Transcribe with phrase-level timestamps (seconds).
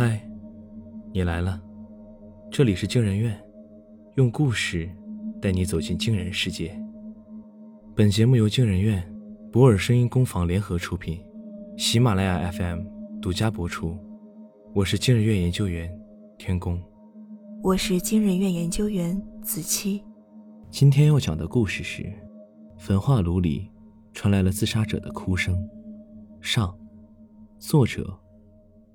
[0.00, 0.24] 嗨，
[1.12, 1.60] 你来了，
[2.52, 3.36] 这里是惊人院，
[4.14, 4.88] 用故事
[5.42, 6.80] 带你走进惊人世界。
[7.96, 9.04] 本节目由惊人院、
[9.50, 11.20] 博尔声音工坊联合出品，
[11.76, 12.84] 喜马拉雅 FM
[13.20, 13.98] 独家播出。
[14.72, 15.92] 我是惊人院研究员
[16.38, 16.80] 天宫，
[17.60, 20.04] 我是惊人院研究员子期。
[20.70, 22.08] 今天要讲的故事是：
[22.76, 23.68] 焚化炉里
[24.12, 25.68] 传来了自杀者的哭声。
[26.40, 26.72] 上，
[27.58, 28.16] 作者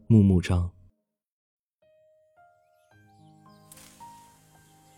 [0.07, 0.71] 木木章。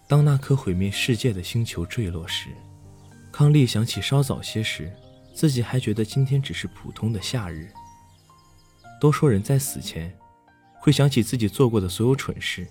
[0.08, 2.50] 当那颗毁灭世界的星球坠落时，
[3.32, 4.92] 康利想起稍早些时，
[5.34, 7.72] 自己还觉得今天只是普通的夏日。
[9.02, 10.16] 都说人在死前
[10.80, 12.68] 会想起自己做过的所有蠢事，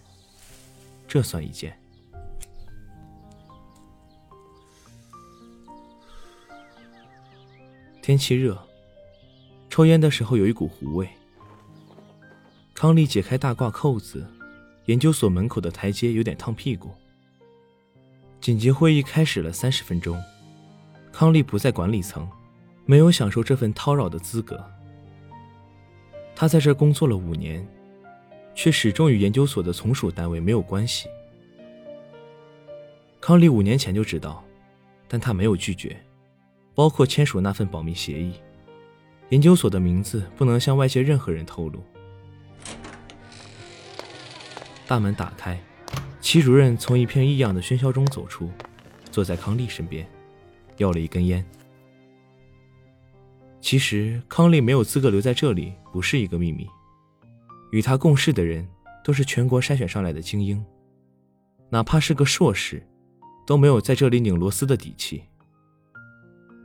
[1.08, 1.76] 这算一件。
[8.00, 8.56] 天气热，
[9.68, 11.08] 抽烟的时候有一股糊味。
[12.72, 14.26] 康利解开大褂扣子，
[14.86, 16.94] 研究所门口的台阶有点烫屁股。
[18.44, 20.22] 紧急会议开始了三十分钟，
[21.10, 22.28] 康利不在管理层，
[22.84, 24.62] 没有享受这份叨扰的资格。
[26.36, 27.66] 他在这工作了五年，
[28.54, 31.08] 却始终与研究所的从属单位没有关系。
[33.18, 34.44] 康利五年前就知道，
[35.08, 35.96] 但他没有拒绝，
[36.74, 38.34] 包括签署那份保密协议。
[39.30, 41.82] 研究所的名字不能向外界任何人透露。
[44.86, 45.58] 大门打开。
[46.20, 48.50] 齐主任从一片异样的喧嚣中走出，
[49.10, 50.06] 坐在康利身边，
[50.78, 51.44] 要了一根烟。
[53.60, 56.68] 其实康利没有资格留在这里，不是一个秘密。
[57.72, 58.66] 与他共事的人
[59.02, 60.64] 都是全国筛选上来的精英，
[61.70, 62.86] 哪怕是个硕士，
[63.46, 65.22] 都没有在这里拧螺丝的底气。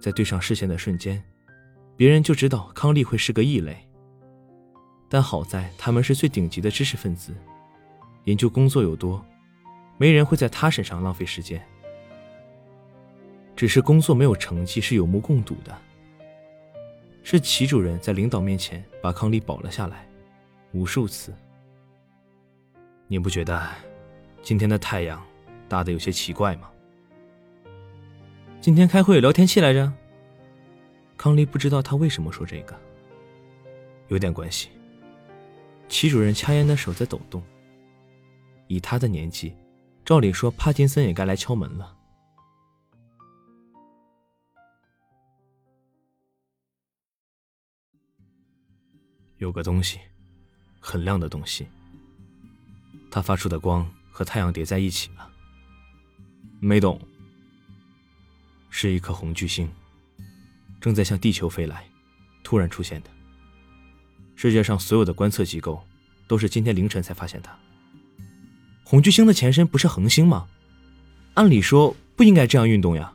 [0.01, 1.23] 在对上视线的瞬间，
[1.95, 3.77] 别人就知道康利会是个异类。
[5.09, 7.33] 但好在他们是最顶级的知识分子，
[8.25, 9.23] 研究工作又多。
[9.97, 11.61] 没人会在他身上浪费时间。
[13.55, 15.77] 只是工作没有成绩是有目共睹的。
[17.21, 20.07] 是齐主任在领导面前把康利保了下来，
[20.71, 21.33] 无数次。
[23.07, 23.61] 你不觉得
[24.41, 25.21] 今天的太阳
[25.67, 26.69] 大的有些奇怪吗？
[28.61, 29.91] 今天开会聊天气来着。
[31.17, 32.73] 康利不知道他为什么说这个。
[34.07, 34.69] 有点关系。
[35.89, 37.43] 齐主任掐烟的手在抖动。
[38.69, 39.53] 以他的年纪。
[40.05, 41.95] 照理说，帕金森也该来敲门了。
[49.37, 49.99] 有个东西，
[50.79, 51.67] 很亮的东西，
[53.11, 55.29] 它发出的光和太阳叠在一起了。
[56.59, 56.99] 没懂。
[58.69, 59.69] 是一颗红巨星，
[60.79, 61.87] 正在向地球飞来，
[62.43, 63.09] 突然出现的。
[64.35, 65.83] 世界上所有的观测机构
[66.27, 67.57] 都是今天凌晨才发现它。
[68.89, 70.47] 红巨星的前身不是恒星吗？
[71.35, 73.13] 按理说不应该这样运动呀。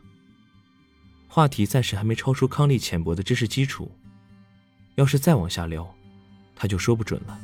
[1.26, 3.90] 话题暂时还没超出康利浅薄的知识基础，
[4.94, 5.92] 要是再往下聊，
[6.54, 7.40] 他就说不准了。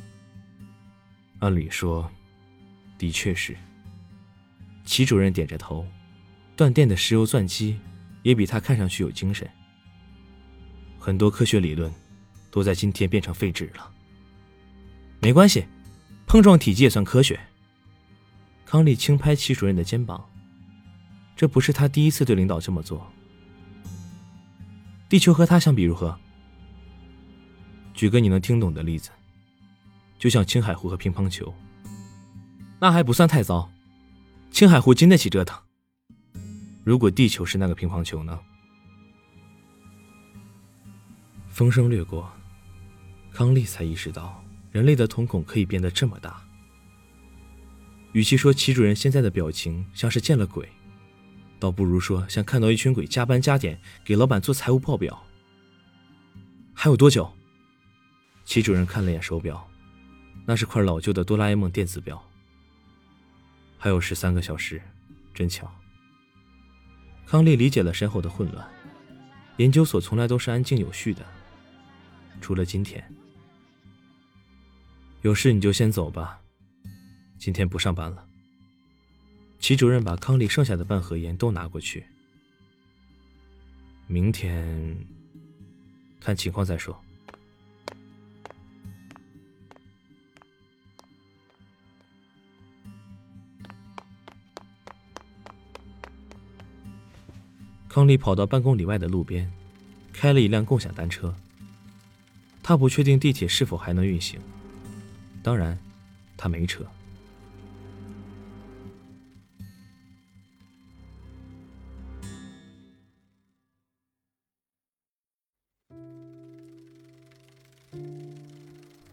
[1.40, 2.08] 按理说，
[2.96, 3.56] 的确是。
[4.84, 5.84] 齐主任点着头，
[6.54, 7.80] 断电的石油钻机
[8.22, 9.50] 也比他看上去有精神。
[11.00, 11.92] 很多科学理论
[12.52, 13.90] 都在今天变成废纸了。
[15.18, 15.64] 没关系，
[16.28, 17.40] 碰撞体积也算科学。
[18.70, 20.24] 康利轻拍齐主任的肩膀，
[21.34, 23.04] 这不是他第一次对领导这么做。
[25.08, 26.16] 地球和他相比如何？
[27.94, 29.10] 举个你能听懂的例子，
[30.20, 31.52] 就像青海湖和乒乓球，
[32.78, 33.68] 那还不算太糟。
[34.52, 35.60] 青海湖经得起折腾。
[36.84, 38.38] 如果地球是那个乒乓球呢？
[41.48, 42.30] 风声掠过，
[43.32, 46.40] 康利才意识到，人类的瞳孔可以变得这么大。
[48.12, 50.68] 与其说齐主任现在的表情像是见了鬼，
[51.58, 55.24] 倒不如说像看到一群鬼加班加点给老板做财务报表。
[56.74, 57.30] 还有多久？
[58.44, 59.68] 齐主任看了眼手表，
[60.44, 62.20] 那是块老旧的哆啦 A 梦电子表。
[63.78, 64.82] 还有十三个小时，
[65.32, 65.70] 真巧。
[67.26, 68.68] 康利理解了身后的混乱。
[69.58, 71.24] 研究所从来都是安静有序的，
[72.40, 73.04] 除了今天。
[75.22, 76.39] 有事你就先走吧。
[77.40, 78.26] 今天不上班了。
[79.58, 82.04] 齐主任把康利剩下的半盒烟都拿过去。
[84.06, 84.94] 明天
[86.20, 87.02] 看情况再说。
[97.88, 99.50] 康利跑到半公里外的路边，
[100.12, 101.34] 开了一辆共享单车。
[102.62, 104.38] 他不确定地铁是否还能运行，
[105.42, 105.78] 当然。
[106.36, 106.86] 他没车。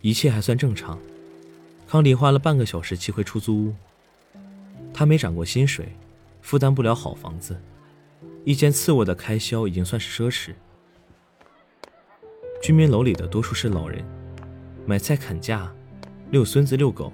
[0.08, 0.98] 一切还算正常。
[1.86, 3.76] 康利花了半个小时骑回出租屋。
[4.94, 5.94] 他没涨过薪水，
[6.42, 7.60] 负担不了好房子，
[8.46, 10.54] 一间次卧的开销已经算是奢侈。
[12.64, 14.02] 居民楼里的多数是老人，
[14.86, 15.70] 买菜、砍价、
[16.32, 17.12] 遛孙子、遛狗，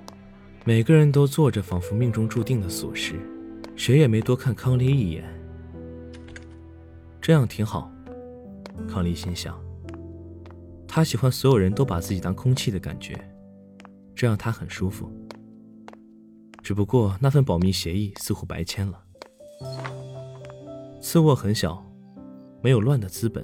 [0.63, 3.16] 每个人都做着仿佛命中注定的琐事，
[3.75, 5.24] 谁也没多看康利一眼。
[7.19, 7.92] 这样挺好，
[8.88, 9.60] 康利心想。
[10.95, 13.19] 他喜欢所有人都把自己当空气的感觉，
[14.13, 15.12] 这让他很舒服。
[16.62, 19.04] 只不过那份保密协议似乎白签了。
[21.01, 21.84] 次卧很小，
[22.62, 23.44] 没有乱的资本。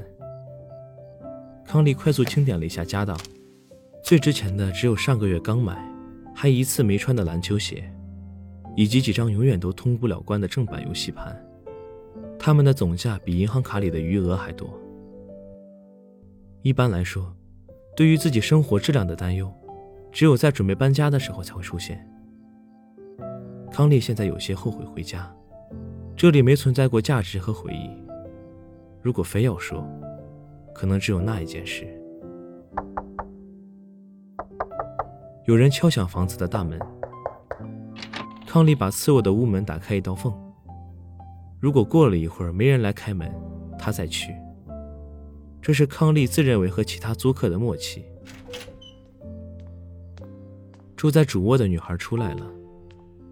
[1.66, 3.18] 康利快速清点了一下家当，
[4.04, 5.92] 最值钱的只有上个月刚买
[6.36, 7.92] 还一次没穿的篮球鞋，
[8.76, 11.36] 以及几张永远都通不了关的正版游戏盘。
[12.38, 14.70] 他们的总价比银行卡里的余额还多。
[16.62, 17.36] 一般来说。
[18.00, 19.54] 对于自己生活质量的担忧，
[20.10, 22.10] 只有在准备搬家的时候才会出现。
[23.70, 25.30] 康利现在有些后悔回家，
[26.16, 27.90] 这里没存在过价值和回忆。
[29.02, 29.86] 如果非要说，
[30.74, 31.86] 可能只有那一件事。
[35.44, 36.80] 有人敲响房子的大门，
[38.48, 40.34] 康利把次卧的屋门打开一道缝。
[41.60, 43.30] 如果过了一会儿没人来开门，
[43.78, 44.34] 他再去。
[45.62, 48.06] 这是康利自认为和其他租客的默契。
[50.96, 52.46] 住在主卧的女孩出来了，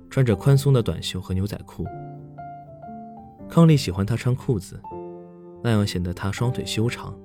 [0.10, 1.86] 穿着宽松的短袖和牛仔裤。
[3.50, 4.80] 康利喜欢她穿裤子，
[5.64, 7.18] 那样显得她双腿修长。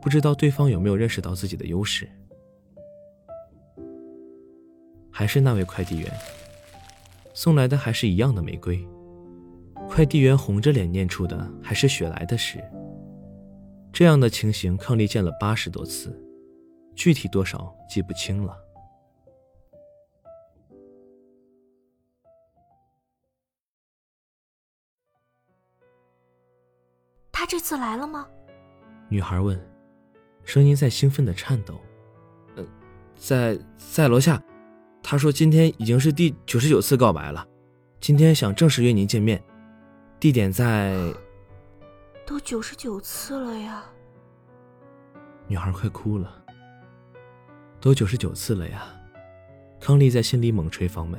[0.00, 2.08] 不知道对方有没有认识到自己的优势？
[5.10, 6.10] 还是那位快递员
[7.32, 8.86] 送来的，还是一样的玫瑰。
[9.88, 12.62] 快递员红着脸念出的还是雪莱的诗。
[13.94, 16.20] 这样的情形，康利见了八十多次，
[16.96, 18.58] 具体多少记不清了。
[27.30, 28.26] 他这次来了吗？
[29.08, 29.56] 女孩问，
[30.42, 31.80] 声音在兴奋的颤抖。
[32.56, 32.66] 呃，
[33.14, 34.42] 在在楼下。
[35.04, 37.46] 他说今天已经是第九十九次告白了，
[38.00, 39.40] 今天想正式约您见面，
[40.18, 41.14] 地点在。
[42.44, 43.82] 九十九次了呀！
[45.48, 46.44] 女孩快哭了。
[47.80, 48.86] 都九十九次了呀！
[49.80, 51.18] 康利在心里猛捶房门。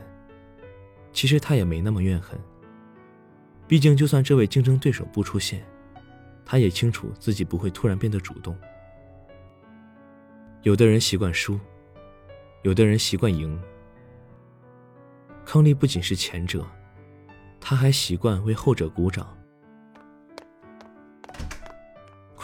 [1.11, 2.39] 其实他也没那么怨恨。
[3.67, 5.65] 毕竟，就算这位竞争对手不出现，
[6.45, 8.55] 他也清楚自己不会突然变得主动。
[10.61, 11.59] 有的人习惯输，
[12.61, 13.59] 有的人习惯赢。
[15.43, 16.63] 康利不仅是前者，
[17.59, 19.35] 他还习惯为后者鼓掌。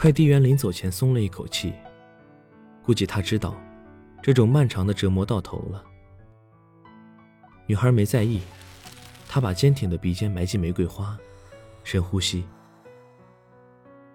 [0.02, 1.72] 快递员临走前松了一口气，
[2.82, 3.56] 估计他知道，
[4.20, 5.84] 这种漫长的折磨到头了。
[7.68, 8.42] 女孩没在意，
[9.30, 11.16] 她把坚挺的鼻尖埋进玫瑰花，
[11.84, 12.44] 深呼吸。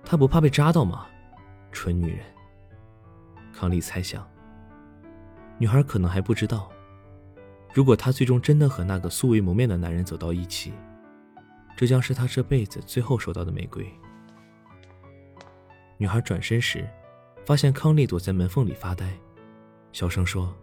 [0.05, 1.07] 她不怕被扎到吗？
[1.71, 2.19] 蠢女人。
[3.53, 4.29] 康利猜想。
[5.57, 6.69] 女孩可能还不知道，
[7.73, 10.73] 如果她最终真的和那个素未谋面的男人走到一起，
[11.77, 13.89] 这将是她这辈子最后收到的玫瑰。
[15.99, 16.87] 女孩转身时，
[17.45, 19.17] 发现康利躲在门缝里发呆，
[19.93, 20.55] 小声说：“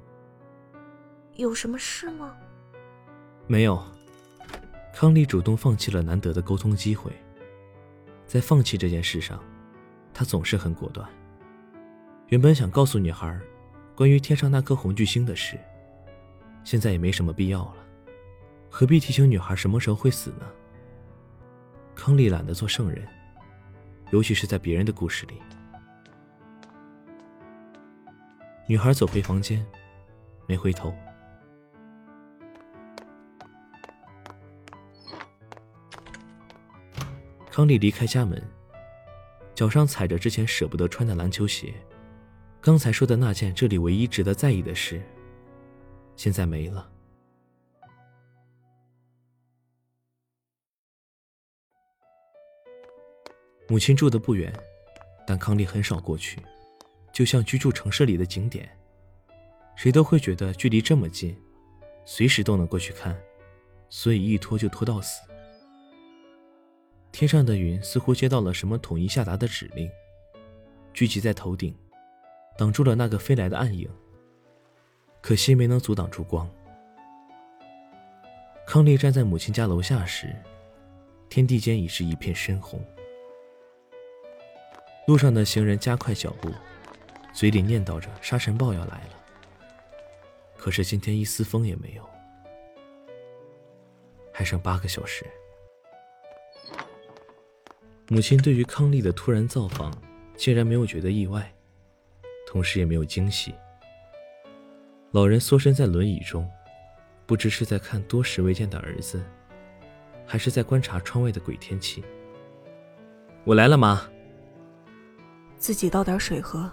[1.35, 2.35] 有什么事吗
[3.47, 3.83] ？”“没有。”
[4.93, 7.11] 康利主动放弃了难得的沟通机会。
[8.27, 9.39] 在放弃这件事上，
[10.13, 11.09] 他总是很果断。
[12.27, 13.39] 原本想告诉女孩
[13.95, 15.57] 关于天上那颗红巨星的事，
[16.63, 17.75] 现在也没什么必要了。
[18.69, 20.45] 何必提醒女孩什么时候会死呢？
[21.95, 23.07] 康利懒得做圣人。
[24.13, 25.41] 尤其是在别人的故事里，
[28.67, 29.65] 女孩走回房间，
[30.46, 30.93] 没回头。
[37.50, 38.39] 康利离开家门，
[39.55, 41.74] 脚上踩着之前舍不得穿的篮球鞋。
[42.62, 45.01] 刚才说的那件这里唯一值得在意的事，
[46.15, 46.92] 现在没了。
[53.67, 54.53] 母亲住的不远，
[55.25, 56.39] 但康利很少过去，
[57.12, 58.70] 就像居住城市里的景点，
[59.75, 61.36] 谁都会觉得距离这么近，
[62.05, 63.17] 随时都能过去看，
[63.89, 65.22] 所以一拖就拖到死。
[67.12, 69.89] 天上的云似乎接到了什么统一下达的指令，
[70.93, 71.75] 聚集在头顶，
[72.58, 73.89] 挡住了那个飞来的暗影。
[75.22, 76.50] 可惜没能阻挡住光。
[78.67, 80.36] 康利站在母亲家楼下时，
[81.29, 82.84] 天地间已是一片深红。
[85.05, 86.50] 路上的行人加快脚步，
[87.33, 89.19] 嘴里念叨着沙尘暴要来了。
[90.55, 92.10] 可是今天一丝风也没有，
[94.31, 95.25] 还剩八个小时。
[98.07, 99.93] 母亲对于康利的突然造访，
[100.38, 101.53] 竟然没有觉得意外，
[102.48, 103.53] 同时也没有惊喜。
[105.12, 106.50] 老人缩身在轮椅中，
[107.25, 109.22] 不知是在看多时未见的儿子，
[110.25, 112.03] 还是在观察窗外的鬼天气。
[113.43, 114.10] 我来了，妈。
[115.63, 116.70] 自己倒点水喝。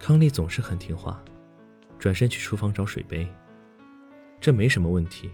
[0.00, 1.22] 康利总是很听话，
[1.96, 3.24] 转身去厨房找水杯。
[4.40, 5.30] 这没什么问题。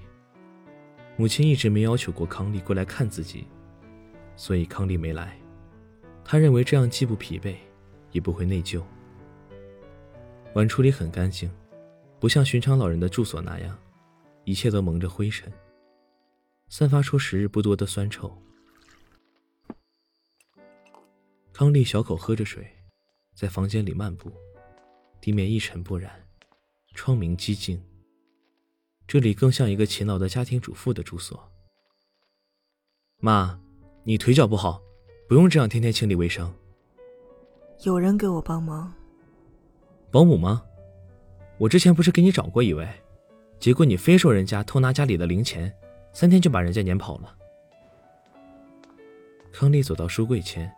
[1.16, 3.46] 母亲一直没要求过康利过来看自己，
[4.36, 5.34] 所以康利没来。
[6.22, 7.54] 他认为这样既不疲惫，
[8.10, 8.82] 也不会内疚。
[10.52, 11.50] 碗橱里很干净，
[12.20, 13.74] 不像寻常老人的住所那样，
[14.44, 15.50] 一切都蒙着灰尘，
[16.68, 18.30] 散发出时日不多的酸臭。
[21.62, 22.66] 康利小口喝着水，
[23.36, 24.32] 在房间里漫步，
[25.20, 26.10] 地面一尘不染，
[26.92, 27.80] 窗明几净。
[29.06, 31.52] 这里更像一个勤劳的家庭主妇的住所。
[33.18, 33.60] 妈，
[34.02, 34.82] 你腿脚不好，
[35.28, 36.52] 不用这样天天清理卫生。
[37.84, 38.92] 有人给我帮忙。
[40.10, 40.64] 保姆吗？
[41.58, 42.88] 我之前不是给你找过一位，
[43.60, 45.72] 结果你非说人家偷拿家里的零钱，
[46.12, 47.38] 三天就把人家撵跑了。
[49.52, 50.68] 康利走到书柜前。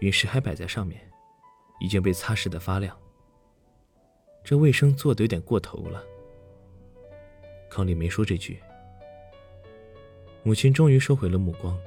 [0.00, 1.00] 陨石还摆在上面，
[1.80, 2.96] 已经被擦拭的发亮。
[4.44, 6.02] 这卫生做的有点过头了。
[7.68, 8.60] 康利没说这句。
[10.42, 11.78] 母亲终于收回了目光。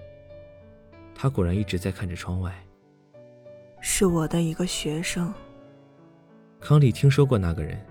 [1.16, 2.54] 她果然一直在看着窗外。
[3.80, 5.34] 是我的一个学生。
[6.60, 7.84] 康利听说过那个人。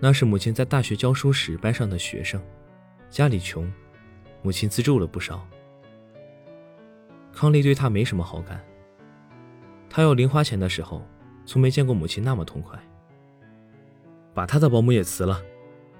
[0.00, 2.42] 那是母亲在大学教书时班上的学生，
[3.08, 3.72] 家里穷，
[4.42, 5.46] 母亲资助了不少。
[7.32, 8.64] 康利对他没什么好感。
[9.94, 11.06] 他要零花钱的时候，
[11.44, 12.82] 从没见过母亲那么痛快。
[14.32, 15.38] 把他的保姆也辞了，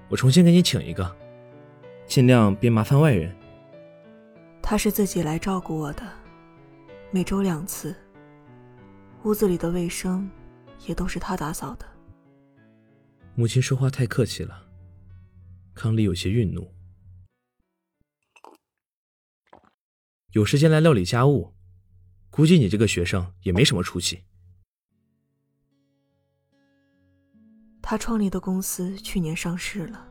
[0.08, 1.14] 我重新给你请一个，
[2.06, 3.37] 尽量别麻烦外人。
[4.62, 6.11] 他是自己来照顾我的，
[7.11, 7.94] 每周两次。
[9.25, 10.26] 屋子里的卫生
[10.87, 11.84] 也都是他打扫的。
[13.34, 14.68] 母亲说话太客气了，
[15.75, 16.66] 康利有些愠怒。
[20.30, 21.51] 有时间来料理家务。
[22.32, 24.24] 估计你这个学生也没什么出息。
[27.82, 30.08] 他创立的公司去年上市了，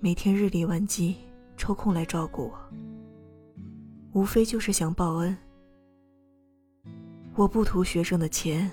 [0.00, 1.16] 每天日理万机，
[1.54, 2.72] 抽空来照顾我，
[4.14, 5.36] 无非就是想报恩。
[7.34, 8.70] 我不图学生的钱，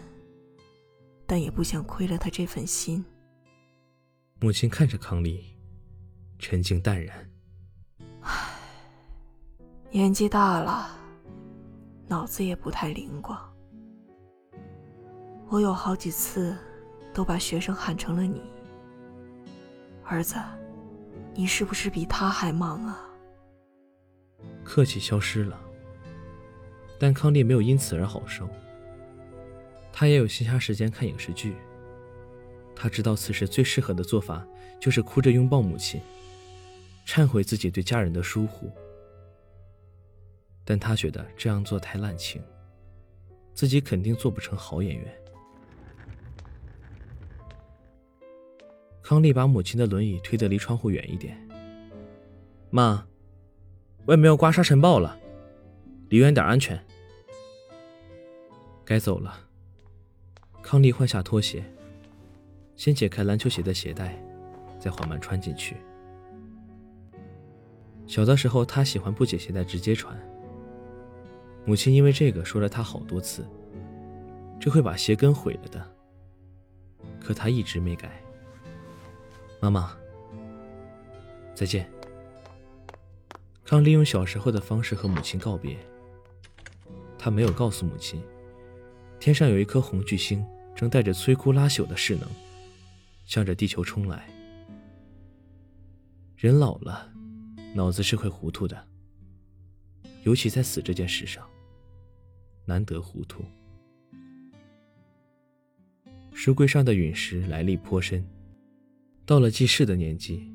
[1.27, 3.03] 但也不想亏了他这份心。
[4.39, 5.43] 母亲看着康丽，
[6.38, 7.29] 沉静淡然。
[8.22, 8.50] 唉，
[9.91, 10.99] 年纪大了。
[12.10, 13.39] 脑子也不太灵光，
[15.48, 16.58] 我有好几次
[17.13, 18.42] 都把学生喊成了你。
[20.04, 20.36] 儿子，
[21.36, 23.00] 你是不是比他还忙啊？
[24.63, 25.62] 客气消失了，
[27.00, 28.50] 但康利没有因此而好受。
[29.94, 31.56] 他也有闲暇时间看影视剧。
[32.75, 34.44] 他知道此时最适合的做法
[34.80, 36.01] 就是哭着拥抱母亲，
[37.06, 38.72] 忏悔自己对家人的疏忽。
[40.70, 42.40] 但他觉得这样做太滥情，
[43.56, 45.22] 自己肯定做不成好演员。
[49.02, 51.36] 康利把母亲的轮椅推得离窗户远一点。
[52.70, 53.04] 妈，
[54.06, 55.18] 外面要刮沙尘暴了，
[56.10, 56.80] 离远点安全。
[58.86, 59.40] 该走了。
[60.62, 61.64] 康利换下拖鞋，
[62.76, 64.24] 先解开篮球鞋的鞋带，
[64.80, 65.78] 再缓慢穿进去。
[68.06, 70.16] 小的时候，他喜欢不解鞋带直接穿。
[71.70, 73.46] 母亲因为这个说了他好多次，
[74.60, 75.96] 这会把鞋跟毁了的。
[77.22, 78.24] 可他一直没改。
[79.62, 79.96] 妈妈，
[81.54, 81.88] 再见。
[83.64, 85.78] 康利用小时候的方式和母亲告别。
[87.20, 88.20] 他没有告诉母亲，
[89.20, 90.44] 天上有一颗红巨星
[90.76, 92.28] 正带着摧枯拉朽的势能，
[93.28, 94.28] 向着地球冲来。
[96.36, 97.12] 人老了，
[97.76, 98.88] 脑子是会糊涂的，
[100.24, 101.48] 尤其在死这件事上。
[102.70, 103.44] 难得糊涂。
[106.32, 108.24] 书柜上的陨石来历颇深，
[109.26, 110.50] 到了记事的年纪，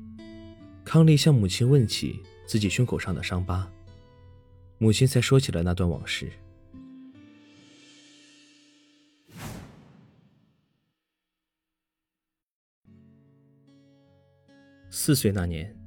[0.85, 3.69] 康利向母亲问起自己胸口上的伤疤，
[4.77, 6.31] 母亲才说起了那段往事。
[14.89, 15.77] 四岁那年，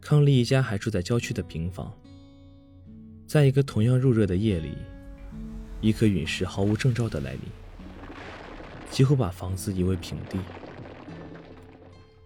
[0.00, 1.94] 康利一家还住在郊区的平房。
[3.26, 4.76] 在一个同样入热的夜里，
[5.80, 7.40] 一颗陨石毫无征兆的来临，
[8.90, 10.38] 几乎把房子夷为平地。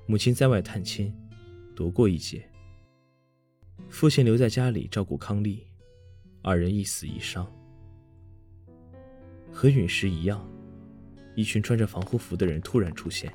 [0.07, 1.15] 母亲在外探亲，
[1.75, 2.49] 躲过一劫。
[3.89, 5.65] 父亲留在家里照顾康利，
[6.43, 7.47] 二人一死一伤。
[9.53, 10.45] 和陨石一样，
[11.37, 13.33] 一群穿着防护服的人突然出现，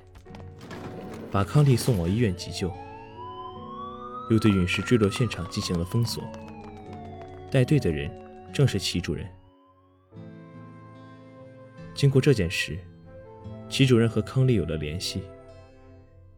[1.31, 2.69] 把康利送往医院急救，
[4.29, 6.21] 又对陨石坠落现场进行了封锁。
[7.49, 8.11] 带队的人
[8.51, 9.25] 正是齐主任。
[11.99, 12.79] 经过这件事，
[13.67, 15.21] 齐主任和康利有了联系，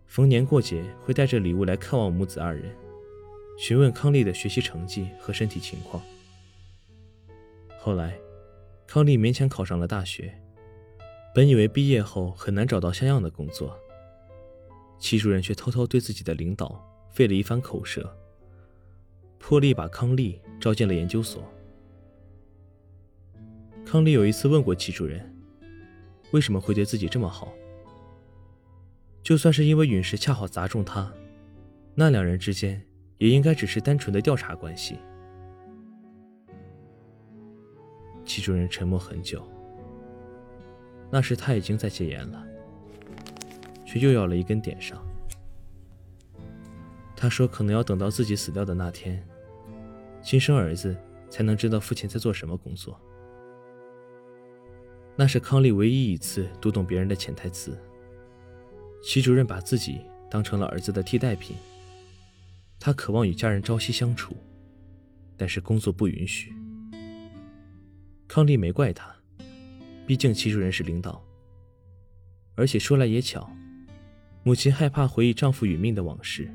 [0.08, 2.76] 逢年过节会带着礼物来看望母子二人。
[3.60, 6.02] 询问康利的学习成绩和身体情况。
[7.78, 8.18] 后来，
[8.88, 10.34] 康利勉强考上了大学。
[11.36, 13.80] 本以为毕业后很难找到像样的工作，
[14.98, 18.12] 齐主任却偷偷对自己的领导费了一番口舌，
[19.38, 21.44] 破例把康利招进了研究所。
[23.86, 25.31] 康利有一次问过齐主任，
[26.32, 27.54] 为什么会对自己这么好？
[29.22, 31.12] 就算是因为陨石恰好砸中他，
[31.96, 32.82] 那两人之间。
[33.18, 34.98] 也应该只是单纯的调查关系。
[38.26, 39.48] 齐主任沉默很久。
[41.12, 42.44] 那时他已经在戒烟了，
[43.86, 45.00] 却又要了一根点上。
[47.16, 49.24] 他说：“可能要等到自己死掉的那天，
[50.24, 50.98] 亲生儿子
[51.30, 53.00] 才能知道父亲在做什么工作。”
[55.16, 57.78] 那是康利唯一一次读懂别人的潜台词。
[59.04, 61.56] 齐主任把自己当成了儿子的替代品。
[62.80, 64.36] 他渴望与家人朝夕相处，
[65.38, 66.54] 但是工作不允许。
[68.28, 69.16] 康利没怪他，
[70.08, 71.24] 毕竟齐主任是领导。
[72.56, 73.52] 而且说来也巧，
[74.44, 76.52] 母亲害怕回忆丈夫殒命的往事，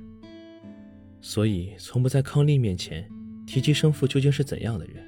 [1.21, 3.09] 所以从不在康利面前
[3.47, 5.05] 提及生父究竟是怎样的人。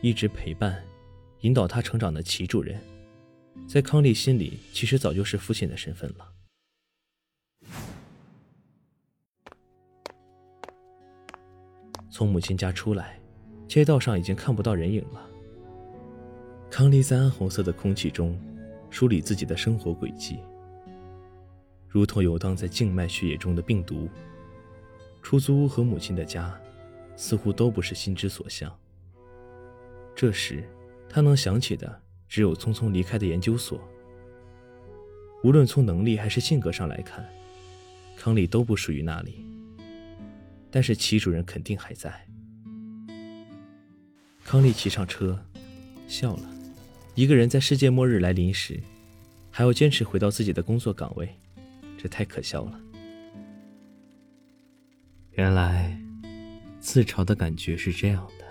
[0.00, 0.84] 一直陪伴、
[1.44, 2.80] 引导他成长的齐主任，
[3.68, 6.26] 在康利心里其实早就是父亲的身份了。
[12.10, 13.20] 从母亲家出来，
[13.68, 15.28] 街道上已经看不到人影了。
[16.70, 18.40] 康利在暗红色的空气中
[18.88, 20.38] 梳理自己的生活轨迹，
[21.86, 24.08] 如同游荡在静脉血液中的病毒。
[25.20, 26.58] 出租屋和母亲的家，
[27.16, 28.74] 似乎都不是心之所向。
[30.14, 30.66] 这时，
[31.08, 33.80] 他能想起的只有匆匆离开的研究所。
[35.42, 37.24] 无论从能力还是性格上来看，
[38.16, 39.44] 康利都不属于那里。
[40.70, 42.26] 但是齐主任肯定还在。
[44.44, 45.40] 康利骑上车，
[46.08, 46.50] 笑了。
[47.14, 48.82] 一个人在世界末日来临时，
[49.50, 51.28] 还要坚持回到自己的工作岗位，
[51.96, 52.80] 这太可笑了。
[55.32, 55.96] 原来，
[56.80, 58.43] 自嘲的感觉是这样的。